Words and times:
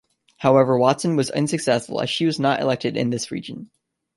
However, 0.37 0.79
Watson 0.79 1.15
was 1.15 1.29
unsuccessful 1.29 2.01
as 2.01 2.09
she 2.09 2.25
was 2.25 2.39
not 2.39 2.59
elected 2.59 2.97
in 2.97 3.11
this 3.11 3.29
region. 3.29 3.69